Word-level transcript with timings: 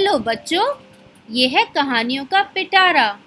Hello 0.00 0.18
बच्चों, 0.18 0.66
ये 1.30 1.48
है 1.48 1.64
कहानियों 1.64 2.24
का 2.24 2.42
पिटारा। 2.42 3.18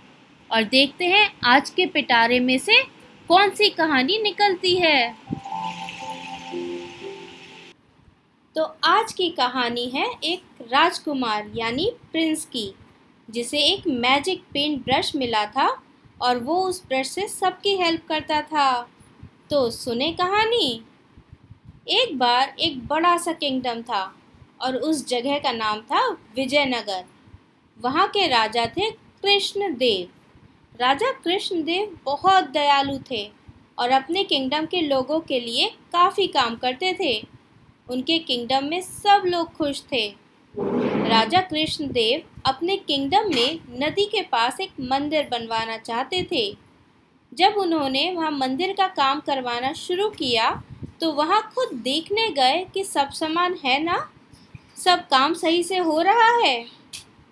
और 0.51 0.63
देखते 0.63 1.05
हैं 1.05 1.35
आज 1.43 1.69
के 1.69 1.85
पिटारे 1.85 2.39
में 2.39 2.57
से 2.57 2.81
कौन 3.29 3.49
सी 3.49 3.69
कहानी 3.69 4.17
निकलती 4.17 4.75
है। 4.75 5.15
तो 8.55 8.63
आज 8.83 9.13
की 9.13 9.29
कहानी 9.29 9.85
है 9.89 10.07
एक 10.23 10.43
राजकुमार, 10.71 11.51
यानी 11.55 11.91
प्रिंस 12.11 12.45
की, 12.45 12.73
जिसे 13.29 13.59
एक 13.59 13.87
मैजिक 13.87 14.43
पेंट 14.53 14.83
ब्रश 14.85 15.15
मिला 15.15 15.45
था 15.45 15.67
और 16.21 16.39
वो 16.39 16.55
उस 16.63 16.83
ब्रश 16.87 17.07
से 17.07 17.27
सबकी 17.27 17.75
हेल्प 17.75 18.07
करता 18.07 18.41
था। 18.41 18.89
तो 19.49 19.69
सुने 19.71 20.11
कहानी? 20.11 20.83
एक 21.89 22.17
बार 22.17 22.55
एक 22.59 22.85
बड़ा 22.87 23.17
सा 23.17 23.31
किंगडम 23.31 23.81
था। 23.81 24.03
और 24.63 24.75
उस 24.77 25.05
जगह 25.07 25.37
का 25.39 25.51
नाम 25.51 25.81
था 25.81 26.07
विजयनगर। 26.35 27.03
वहाँ 27.79 28.07
के 28.07 28.27
राजा 28.27 28.65
थे 28.67 28.89
कृष्णदेव। 28.91 30.09
राजा 30.79 31.11
कृष्णदेव 31.23 31.97
बहुत 32.05 32.49
दयालु 32.49 32.97
थे 33.11 33.25
और 33.79 33.89
अपने 33.91 34.23
किंगडम 34.23 34.65
के 34.65 34.81
लोगों 34.81 35.19
के 35.19 35.39
लिए 35.39 35.67
काफ़ी 35.93 36.27
काम 36.27 36.55
करते 36.55 36.93
थे। 36.93 37.15
उनके 37.89 38.17
किंगडम 38.19 38.65
में 38.65 38.81
सब 38.81 39.23
लोग 39.25 39.53
खुश 39.53 39.83
थे। 39.91 40.07
राजा 40.55 41.41
कृष्णदेव 41.41 42.21
अपने 42.45 42.75
किंगडम 42.77 43.29
में 43.35 43.59
नदी 43.79 44.05
के 44.05 44.21
पास 44.21 44.59
एक 44.61 44.71
मंदिर 44.81 45.27
बनवाना 45.31 45.77
चाहते 45.77 46.23
थे। 46.31 46.45
जब 47.31 47.53
उन्होंने 47.57 48.11
वहाँ 48.11 48.31
मंदिर 48.31 48.73
का 48.73 48.87
काम 48.87 49.19
करवाना 49.19 49.71
शुरू 49.73 50.09
किया 50.09 50.49
तो 51.01 51.11
वहाँ 51.11 51.41
खुद 51.55 51.73
देखने 51.73 52.27
गए 52.31 52.63
कि 52.73 52.83
सब 52.83 53.09
सामान 53.11 53.57
है 53.65 53.81
ना? 53.83 53.97
सब 54.77 55.07
काम 55.07 55.33
सही 55.33 55.63
से 55.63 55.77
हो 55.77 56.01
रहा 56.01 56.29
है। 56.37 56.65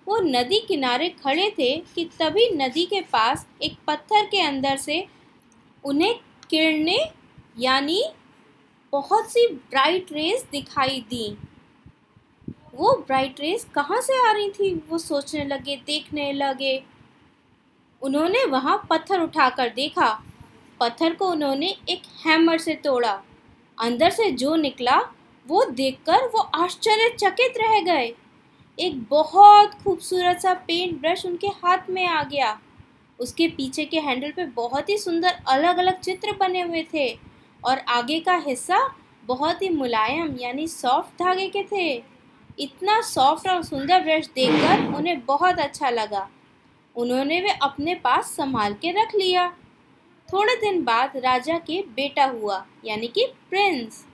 वो 0.08 0.20
नदी 0.20 0.59
किनारे 0.59 1.09
खड़े 1.09 1.50
थे 1.59 1.78
कि 1.95 2.06
तभी 2.20 2.50
नदी 2.50 2.86
के 2.86 3.02
पास 3.02 3.47
एक 3.61 3.78
पत्थर 3.88 4.25
के 4.25 4.42
अंदर 4.42 4.78
से 4.78 5.06
उन्हें 5.84 6.19
किरणें, 6.50 7.12
यानी 7.59 8.03
बहुत 8.94 9.31
सी 9.31 9.47
ब्राइट 9.47 10.12
रेस 10.12 10.45
दिखाई 10.52 11.06
दी। 11.09 11.38
वो 12.75 12.94
ब्राइट 13.08 13.39
रेस 13.39 13.66
कहाँ 13.75 14.02
से 14.02 14.30
आ 14.30 14.31
रही 14.31 14.50
थी? 14.50 14.73
वो 14.89 14.97
सोचने 14.97 15.45
लगे, 15.45 15.75
देखने 15.75 16.31
लगे। 16.34 16.84
उन्होंने 18.02 18.45
वहाँ 18.45 18.88
पत्थर 18.89 19.19
उठाकर 19.19 19.69
देखा। 19.69 20.23
पत्थर 20.80 21.14
को 21.14 21.30
उन्होंने 21.30 21.75
एक 21.89 22.02
हैमर 22.25 22.58
से 22.58 22.75
तोड़ा। 22.75 23.22
अंदर 23.78 24.09
से 24.09 24.31
जो 24.31 24.56
निकला 24.56 25.00
वो 25.45 25.64
देखकर 25.66 26.28
वो 26.28 26.39
आश्चर्यचकित 26.56 27.58
रह 27.58 27.80
गए। 27.84 28.14
एक 28.78 29.02
बहुत 29.09 29.73
खूबसूरत 29.84 30.39
सा 30.39 30.53
पेंट 30.67 31.00
ब्रश 31.02 31.25
उनके 31.25 31.47
हाथ 31.64 31.89
में 31.89 32.06
आ 32.06 32.22
गया। 32.23 32.58
उसके 33.20 33.47
पीछे 33.47 33.86
के 33.86 34.00
हैंडल 34.00 34.31
पे 34.31 34.45
बहुत 34.53 34.89
ही 34.89 34.97
सुंदर 34.97 35.42
अलग 35.47 35.78
अलग 35.78 36.00
चित्र 36.00 36.36
बने 36.39 36.62
हुए 36.62 36.84
थे 36.94 37.08
और 37.64 37.80
आगे 37.89 38.19
का 38.19 38.36
हिस्सा 38.38 38.80
बहुत 39.25 39.62
ही 39.62 39.69
मुलायम 39.69 40.36
यानी 40.39 40.67
सॉफ्ट 40.67 41.22
धागे 41.22 41.47
के 41.47 41.64
थे। 41.64 41.92
इतना 42.59 43.00
सॉफ्ट 43.03 43.47
और 43.50 43.64
सुंदर 43.64 44.02
ब्रश 44.02 44.28
देखकर 44.36 44.86
उन्हें 44.95 45.25
बहुत 45.25 45.59
अच्छा 45.59 45.89
लगा। 45.89 46.28
उन्होंने 46.95 47.39
वे 47.42 47.52
अपने 47.62 47.95
पास 47.95 48.31
संभाल 48.36 48.73
के 48.73 48.92
रख 48.94 49.16
लिया। 49.16 49.47
थोड़े 50.30 50.56
दिन 50.56 50.84
बाद 50.84 51.17
राजा 51.17 51.58
के 51.59 51.81
बेटा 51.92 52.25
हुआ, 52.25 52.66
यानी 52.86 53.08
कि 53.08 53.25
प्रिंस 53.50 54.06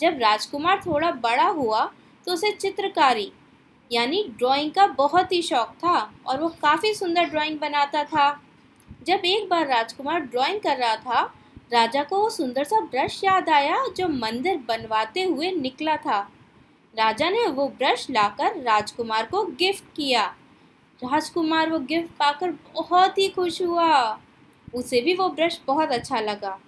जब 0.00 0.18
राजकुमार 0.18 0.80
थोड़ा 0.86 1.10
बड़ा 1.12 1.46
हुआ 1.46 1.84
तो 2.26 2.32
उसे 2.32 2.50
चित्रकारी, 2.52 3.30
यानी 3.90 4.22
ड्राइंग 4.38 4.70
का 4.72 4.86
बहुत 4.88 5.32
ही 5.32 5.40
शौक 5.42 5.72
था 5.76 5.98
और 6.26 6.40
वो 6.40 6.48
काफ़ी 6.62 6.92
सुंदर 6.94 7.24
ड्राइंग 7.24 7.58
बनाता 7.60 8.04
था। 8.04 8.30
जब 9.06 9.24
एक 9.24 9.48
बार 9.48 9.66
राजकुमार 9.66 10.20
ड्राइंग 10.22 10.60
कर 10.60 10.76
रहा 10.76 10.96
था, 10.96 11.22
राजा 11.72 12.02
को 12.02 12.18
वो 12.18 12.28
सुंदर 12.30 12.64
सा 12.64 12.80
ब्रश 12.82 13.20
याद 13.24 13.48
आया 13.48 13.84
जो 13.96 14.08
मंदिर 14.08 14.56
बनवाते 14.68 15.22
हुए 15.22 15.50
निकला 15.52 15.96
था। 15.96 16.18
राजा 16.94 17.28
ने 17.30 17.46
वो 17.48 17.66
ब्रश 17.68 18.06
लाकर 18.10 18.60
राजकुमार 18.62 19.26
को 19.26 19.44
गिफ्ट 19.58 19.84
किया। 19.96 20.24
राजकुमार 21.02 21.70
वो 21.70 21.78
गिफ्ट 21.80 22.16
पाकर 22.18 22.50
बहुत 22.74 23.18
ही 23.18 23.28
खुश 23.28 23.60
हुआ। 23.62 24.18
उसे 24.74 25.00
भी 25.00 25.14
वो 25.14 25.28
ब्रश 25.28 25.60
बहुत 25.66 25.92
अच्छा 25.92 26.20
लगा। 26.20 26.58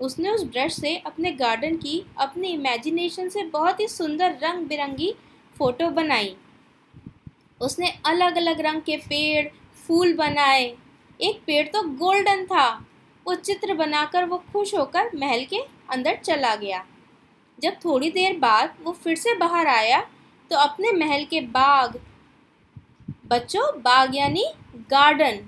उसने 0.00 0.30
उस 0.30 0.44
ब्रश 0.44 0.74
से 0.74 0.96
अपने 0.96 1.30
गार्डन 1.32 1.76
की 1.76 2.02
अपनी 2.18 2.48
इमेजिनेशन 2.48 3.28
से 3.28 3.42
बहुत 3.44 3.80
ही 3.80 3.88
सुंदर 3.88 4.36
रंग 4.42 4.66
बिरंगी 4.66 5.14
फ़ोटो 5.54 5.88
बनाई। 5.90 6.36
उसने 7.60 7.92
अलग 8.06 8.36
अलग 8.36 8.60
रंग 8.60 8.82
के 8.82 8.96
पेड़, 8.98 9.48
फूल 9.86 10.14
बनाए। 10.14 10.64
एक 11.20 11.40
पेड़ 11.46 11.66
तो 11.68 11.82
गोल्डन 11.98 12.44
था। 12.44 12.68
वो 13.26 13.34
चित्र 13.34 13.74
बनाकर 13.74 14.24
वो 14.24 14.36
खुश 14.52 14.74
होकर 14.74 15.10
महल 15.14 15.44
के 15.44 15.58
अंदर 15.90 16.18
चला 16.24 16.54
गया। 16.56 16.84
जब 17.58 17.76
थोड़ी 17.84 18.10
देर 18.10 18.38
बाद 18.38 18.74
वो 18.82 18.92
फिर 18.94 19.16
से 19.16 19.34
बाहर 19.34 19.66
आया 19.66 20.00
तो 20.50 20.56
अपने 20.56 20.92
महल 20.94 21.24
के 21.24 21.40
बाग, 21.40 22.00
बच्चों, 23.26 23.62
बाग 23.82 24.14
यानी 24.16 24.44
गार्डन 24.90 25.40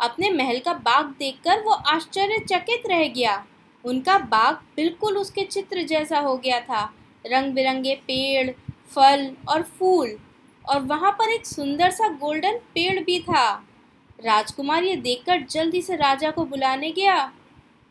अपने 0.00 0.30
महल 0.30 0.58
का 0.58 0.72
बाग 0.74 1.14
देखकर 1.18 1.60
वो 1.60 1.72
आश्चर्यचकित 1.72 2.86
रह 2.86 3.06
गया। 3.08 3.44
उनका 3.84 4.18
बाग 4.18 4.54
बिल्कुल 4.76 5.16
उसके 5.16 5.42
चित्र 5.44 5.82
जैसा 5.84 6.18
हो 6.18 6.36
गया 6.36 6.60
था। 6.60 6.82
रंग 7.24 7.52
बिरंगे 7.54 7.94
पेड़, 8.06 8.50
फल 8.86 9.30
और 9.48 9.62
फूल। 9.78 10.16
और 10.64 10.80
वहाँ 10.82 11.10
पर 11.12 11.32
एक 11.32 11.46
सुंदर 11.46 11.90
सा 11.90 12.08
गोल्डन 12.10 12.58
पेड़ 12.74 13.00
भी 13.00 13.18
था। 13.20 13.50
राजकुमार 14.18 14.84
ये 14.84 14.96
देखकर 14.96 15.42
जल्दी 15.50 15.82
से 15.82 15.96
राजा 15.96 16.30
को 16.30 16.44
बुलाने 16.44 16.90
गया। 16.92 17.32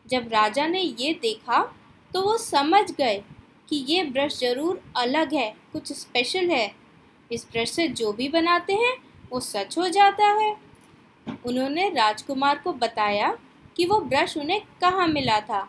जब 0.06 0.28
राजा 0.32 0.66
ने 0.66 0.80
ये 0.80 1.12
देखा 1.22 1.62
तो 2.10 2.22
वो 2.22 2.36
समझ 2.38 2.90
गए 2.90 3.22
कि 3.68 3.76
ये 3.88 4.02
ब्रश 4.04 4.38
ज़रूर 4.40 4.80
अलग 4.96 5.32
है, 5.34 5.54
कुछ 5.72 5.92
स्पेशल 5.92 6.50
है। 6.50 6.74
इस 7.30 7.46
ब्रश 7.52 7.70
से 7.70 7.86
जो 7.90 8.12
भी 8.12 8.28
बनाते 8.28 8.72
हैं, 8.72 8.94
वो 9.32 9.40
सच 9.40 9.78
हो 9.78 9.88
जाता 9.88 10.26
है। 10.32 10.54
उन्होंने 11.46 11.88
राजकुमार 11.90 12.58
को 12.58 12.72
बताया 12.74 13.36
कि 13.76 13.86
वो 13.86 13.98
ब्रश 14.00 14.36
उन्हें 14.36 14.60
कहाँ 14.80 15.06
मिला 15.08 15.38
था। 15.40 15.68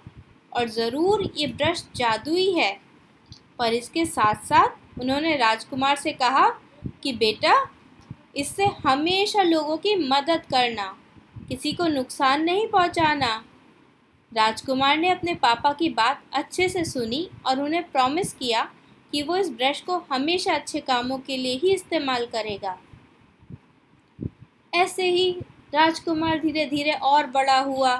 और 0.55 0.69
ज़रूर 0.69 1.31
ये 1.37 1.47
ब्रश 1.47 1.83
जादुई 1.95 2.51
है 2.51 2.71
पर 3.59 3.73
इसके 3.73 4.05
साथ 4.05 4.45
साथ 4.45 4.99
उन्होंने 4.99 5.35
राजकुमार 5.37 5.95
से 5.95 6.11
कहा 6.13 6.47
कि 7.03 7.13
बेटा, 7.13 7.55
इससे 8.35 8.65
हमेशा 8.85 9.43
लोगों 9.43 9.77
की 9.77 9.95
मदद 9.97 10.45
करना, 10.51 10.95
किसी 11.49 11.73
को 11.73 11.87
नुकसान 11.87 12.43
नहीं 12.43 12.67
पहुंचाना। 12.67 13.43
राजकुमार 14.31 14.97
ने 14.97 15.09
अपने 15.09 15.33
पापा 15.35 15.71
की 15.73 15.89
बात 15.91 16.23
अच्छे 16.33 16.67
से 16.69 16.83
सुनी 16.85 17.27
और 17.45 17.61
उन्हें 17.61 17.83
प्रॉमिस 17.91 18.33
किया 18.33 18.63
कि 19.13 19.21
वो 19.21 19.35
इस 19.37 19.49
ब्रश 19.49 19.81
को 19.81 19.97
हमेशा 20.11 20.53
अच्छे 20.53 20.79
कामों 20.81 21.17
के 21.17 21.37
लिए 21.37 21.55
ही 21.55 21.73
इस्तेमाल 21.73 22.25
करेगा 22.25 22.77
ऐसे 24.73 25.09
ही 25.09 25.31
राजकुमार 25.73 26.39
धीरे 26.39 26.65
धीरे 26.65 26.91
और 27.03 27.27
बड़ा 27.27 27.59
हुआ 27.59 27.95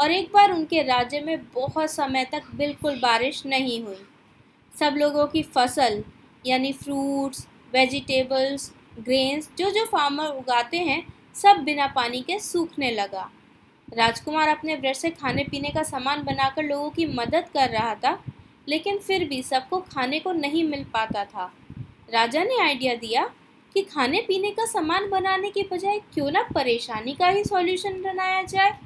और 0.00 0.10
एक 0.10 0.30
बार 0.32 0.52
उनके 0.52 0.82
राज्य 0.82 1.20
में 1.20 1.38
बहुत 1.54 1.90
समय 1.90 2.24
तक 2.24 2.42
बिल्कुल 2.54 2.98
बारिश 3.00 3.42
नहीं 3.46 3.82
हुई। 3.84 3.98
सब 4.72 4.94
लोगों 4.96 5.26
की 5.26 5.42
फ़सल, 5.42 6.02
यानी 6.46 6.72
फ्रूट्स 6.72 7.46
वेजिटेबल्स 7.74 8.72
ग्रेन्स 8.98 9.50
जो 9.58 9.70
जो 9.70 9.84
फार्मर 9.84 10.26
उगाते 10.26 10.76
हैं, 10.76 11.02
सब 11.34 11.56
बिना 11.56 11.86
पानी 11.86 12.20
के 12.20 12.38
सूखने 12.38 12.90
लगा। 12.90 13.30
राजकुमार 13.88 14.48
अपने 14.48 14.76
ब्रश 14.76 14.98
से 14.98 15.10
खाने 15.10 15.44
पीने 15.44 15.68
का 15.68 15.82
सामान 15.82 16.22
बनाकर 16.22 16.62
लोगों 16.62 16.90
की 16.90 17.06
मदद 17.06 17.44
कर 17.54 17.70
रहा 17.70 17.94
था, 17.94 18.22
लेकिन 18.68 18.98
फिर 18.98 19.24
भी 19.24 19.42
सबको 19.42 19.80
खाने 19.80 20.20
को 20.20 20.32
नहीं 20.32 20.64
मिल 20.64 20.84
पाता 20.84 21.24
था। 21.24 21.52
राजा 22.12 22.44
ने 22.44 22.60
आइडिया 22.62 22.94
दिया 22.94 23.24
कि 23.74 23.82
खाने 23.82 24.20
पीने 24.20 24.50
का 24.50 24.64
सामान 24.64 25.10
बनाने 25.10 25.50
के 25.50 25.62
बजाय 25.72 25.98
क्यों 26.14 26.30
ना 26.30 26.42
परेशानी 26.54 27.14
का 27.14 27.28
ही 27.28 27.44
सॉल्यूशन 27.44 28.02
बनाया 28.02 28.42
जाए। 28.42 28.78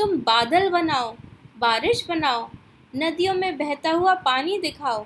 तुम 0.00 0.16
बादल 0.16 0.68
बनाओ, 0.70 1.12
बारिश 1.58 2.04
बनाओ, 2.08 2.48
नदियों 2.96 3.34
में 3.34 3.58
बहता 3.58 3.90
हुआ 3.90 4.14
पानी 4.14 4.58
दिखाओ, 4.58 5.04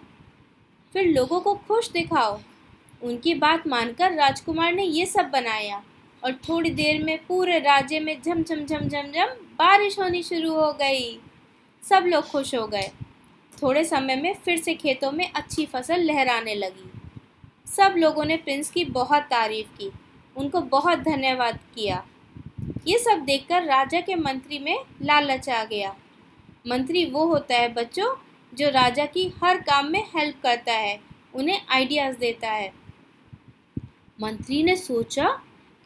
फिर 0.92 1.08
लोगों 1.08 1.40
को 1.40 1.54
खुश 1.54 1.90
दिखाओ। 1.90 2.38
उनकी 3.02 3.34
बात 3.34 3.66
मानकर 3.66 4.12
राजकुमार 4.12 4.72
ने 4.72 4.84
ये 4.84 5.06
सब 5.06 5.30
बनाया 5.30 5.82
और 6.24 6.32
थोड़ी 6.32 6.70
देर 6.70 7.02
में 7.04 7.18
पूरे 7.18 7.58
राज्य 7.58 8.00
में 8.00 8.22
झम 8.22 8.42
झम 8.42 8.64
झम 8.64 8.88
झम 8.88 9.10
झम 9.10 9.34
बारिश 9.58 9.98
होनी 9.98 10.22
शुरू 10.22 10.54
हो 10.54 10.72
गई। 10.72 11.20
सब 11.82 12.04
लोग 12.06 12.24
खुश 12.24 12.54
हो 12.54 12.66
गए। 12.66 12.90
थोड़े 13.62 13.84
समय 13.84 14.16
में 14.16 14.34
फिर 14.34 14.58
से 14.58 14.74
खेतों 14.74 15.12
में 15.12 15.30
अच्छी 15.32 15.66
फ़सल 15.66 16.00
लहराने 16.00 16.54
लगी। 16.54 16.90
सब 17.72 17.94
लोगों 17.96 18.24
ने 18.24 18.36
प्रिंस 18.36 18.70
की 18.70 18.84
बहुत 18.84 19.22
तारीफ़ 19.22 19.76
की, 19.78 19.92
उनको 20.36 20.60
बहुत 20.60 20.98
धन्यवाद 20.98 21.58
किया। 21.74 22.04
ये 22.86 22.98
सब 22.98 23.24
देखकर 23.24 23.62
राजा 23.62 24.00
के 24.00 24.14
मंत्री 24.14 24.58
में 24.58 24.78
लालच 25.02 25.48
आ 25.48 25.62
गया। 25.64 25.94
मंत्री 26.66 27.04
वो 27.04 27.24
होता 27.26 27.56
है 27.56 27.72
बच्चों, 27.74 28.14
जो 28.52 28.68
राजा 28.68 29.04
की 29.06 29.26
हर 29.42 29.58
काम 29.60 29.86
में 29.86 30.02
हेल्प 30.16 30.40
करता 30.42 30.72
है, 30.72 30.98
उन्हें 31.34 31.60
आइडियाज़ 31.70 32.16
देता 32.16 32.50
है। 32.50 32.72
मंत्री 34.18 34.62
ने 34.62 34.76
सोचा 34.76 35.28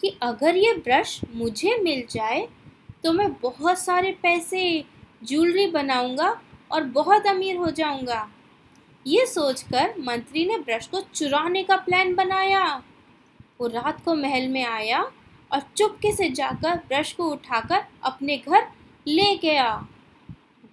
कि 0.00 0.16
अगर 0.22 0.56
ये 0.56 0.72
ब्रश 0.74 1.20
मुझे 1.34 1.76
मिल 1.78 2.04
जाए 2.10 2.46
तो 3.04 3.12
मैं 3.12 3.32
बहुत 3.34 3.78
सारे 3.78 4.10
पैसे 4.22 4.62
ज्वेलरी 5.24 5.66
बनाऊँगा 5.66 6.28
और 6.72 6.84
बहुत 6.92 7.26
अमीर 7.26 7.56
हो 7.56 7.70
जाऊँगा। 7.70 8.28
ये 9.06 9.26
सोचकर 9.26 9.94
मंत्री 9.98 10.44
ने 10.46 10.58
ब्रश 10.58 10.86
को 10.86 11.00
चुराने 11.14 11.62
का 11.62 11.76
प्लान 11.76 12.14
बनाया। 12.14 12.64
वो 13.60 13.66
रात 13.66 14.04
को 14.04 14.14
महल 14.14 14.48
में 14.48 14.64
आया 14.64 15.02
और 15.52 15.62
चुपके 15.76 16.12
से 16.12 16.30
जाकर 16.30 16.76
ब्रश 16.76 17.12
को 17.12 17.24
उठाकर 17.24 17.84
अपने 18.02 18.36
घर 18.36 18.66
ले 19.06 19.36
गया। 19.36 19.88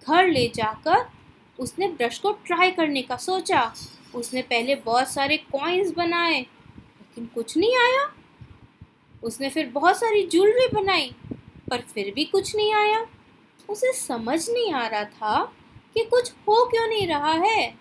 घर 0.08 0.28
ले 0.28 0.52
जाकर 0.54 1.10
उसने 1.58 1.88
ब्रश 1.88 2.18
को 2.18 2.32
ट्राई 2.32 2.70
करने 2.70 3.02
का 3.02 3.16
सोचा। 3.16 3.74
उसने 4.14 4.42
पहले 4.42 4.74
बहुत 4.74 5.08
सारे 5.08 5.36
कॉइन्स 5.36 5.94
बनाए, 5.94 6.40
लेकिन 6.40 7.26
कुछ 7.26 7.56
नहीं 7.56 7.76
आया। 7.76 8.14
उसने 9.22 9.50
फिर 9.50 9.66
बहुत 9.66 9.96
सारी 9.96 10.26
ज्वेलरी 10.26 10.68
बनाई, 10.74 11.14
पर 11.70 11.80
फिर 11.80 12.12
भी 12.14 12.24
कुछ 12.24 12.56
नहीं 12.56 12.74
आया। 12.74 13.06
उसे 13.68 13.92
समझ 13.92 14.50
नहीं 14.50 14.72
आ 14.72 14.86
रहा 14.86 15.04
था 15.04 15.44
कि 15.94 16.04
कुछ 16.04 16.32
हो 16.32 16.70
क्यों 16.70 16.88
नहीं 16.88 17.06
रहा 17.06 17.32
है। 17.32 17.74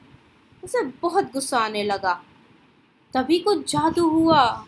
उसे 0.63 0.83
बहुत 0.83 1.33
गुस्सा 1.33 1.57
आने 1.57 1.83
लगा। 1.83 2.23
तभी 3.13 3.39
कुछ 3.39 3.71
जादू 3.71 4.09
हुआ। 4.09 4.67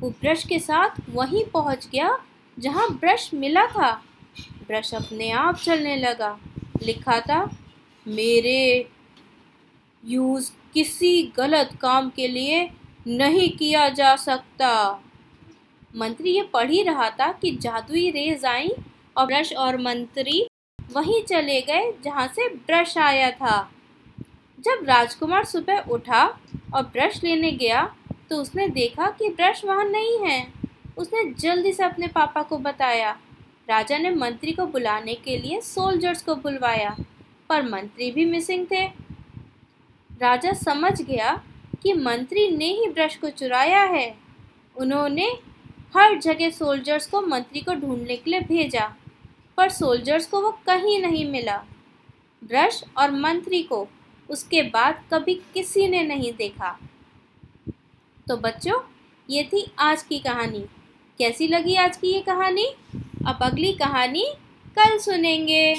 वो 0.00 0.10
ब्रश 0.10 0.44
के 0.44 0.58
साथ 0.58 1.00
वहीं 1.10 1.44
पहुँच 1.44 1.88
गया 1.92 2.18
जहाँ 2.58 2.88
ब्रश 2.90 3.30
मिला 3.34 3.66
था। 3.66 3.90
ब्रश 4.68 4.94
अपने 4.94 5.30
आप 5.30 5.56
चलने 5.56 5.96
लगा। 5.96 6.38
लिखा 6.82 7.20
था, 7.20 7.44
मेरे 8.06 8.88
यूज़ 10.04 10.50
किसी 10.74 11.22
गलत 11.36 11.70
काम 11.80 12.10
के 12.10 12.28
लिए 12.28 12.68
नहीं 13.06 13.48
किया 13.50 13.88
जा 13.88 14.14
सकता। 14.16 15.02
मंत्री 15.96 16.30
ये 16.30 16.42
पढ़ 16.42 16.70
ही 16.70 16.82
रहा 16.82 17.08
था 17.10 17.30
कि 17.32 17.50
जादुई 17.56 18.10
रेज 18.10 18.44
आई 18.44 18.68
और 19.16 19.26
ब्रश 19.26 19.52
और 19.52 19.76
मंत्री 19.76 20.46
वहीं 20.92 21.22
चले 21.22 21.60
गए 21.60 21.92
जहाँ 22.04 22.26
से 22.28 22.48
ब्रश 22.48 22.96
आया 22.98 23.30
था। 23.30 23.70
जब 24.58 24.84
राजकुमार 24.84 25.44
सुबह 25.44 25.78
उठा 25.90 26.24
और 26.74 26.82
ब्रश 26.82 27.22
लेने 27.24 27.52
गया 27.52 27.82
तो 28.30 28.36
उसने 28.36 28.66
देखा 28.68 29.10
कि 29.10 29.28
ब्रश 29.28 29.64
वहाँ 29.64 29.84
नहीं 29.84 30.18
है। 30.18 30.46
उसने 30.98 31.24
जल्दी 31.32 31.72
से 31.72 31.82
अपने 31.84 32.06
पापा 32.06 32.42
को 32.42 32.58
बताया। 32.58 33.10
राजा 33.68 33.98
ने 33.98 34.10
मंत्री 34.10 34.52
को 34.52 34.66
बुलाने 34.66 35.14
के 35.14 35.36
लिए 35.36 35.60
सोल्जर्स 35.60 36.22
को 36.22 36.34
बुलवाया, 36.34 36.96
पर 37.50 37.62
मंत्री 37.62 38.10
भी 38.10 38.24
मिसिंग 38.24 38.66
थे। 38.70 38.86
राजा 40.20 40.52
समझ 40.52 41.00
गया 41.02 41.32
कि 41.82 41.92
मंत्री 41.92 42.48
ने 42.50 42.64
ही 42.64 42.88
ब्रश 42.88 43.16
को 43.16 43.30
चुराया 43.30 43.82
है। 43.82 44.14
उन्होंने 44.76 45.26
हर 45.96 46.18
जगह 46.18 46.50
सोल्जर्स 46.50 47.06
को 47.06 47.20
मंत्री 47.20 47.60
को 47.60 47.74
ढूँढने 47.74 48.16
के 48.16 48.30
लिए 48.30 48.40
भेजा, 48.40 48.86
पर 49.56 49.68
सोल्जर्स 49.68 50.26
को 50.26 50.40
वो 50.40 50.50
कहीं 50.66 51.00
नहीं 51.02 51.30
मिला। 51.30 51.56
ब्रश 52.42 52.82
और 52.96 53.10
मंत्री 53.10 53.62
को 53.62 53.86
उसके 54.28 54.62
बाद 54.62 55.02
कभी 55.12 55.34
किसी 55.54 55.88
ने 55.88 56.02
नहीं 56.02 56.32
देखा। 56.32 56.78
तो 58.30 58.36
बच्चों, 58.36 58.80
ये 59.30 59.42
थी 59.42 59.72
आज 59.78 60.02
की 60.02 60.18
कहानी। 60.18 60.60
कैसी 61.18 61.48
लगी 61.48 61.74
आज 61.74 61.96
की 61.96 62.12
ये 62.12 62.20
कहानी? 62.20 62.66
अब 63.26 63.38
अगली 63.42 63.72
कहानी 63.72 64.24
कल 64.78 64.98
सुनेंगे। 64.98 65.74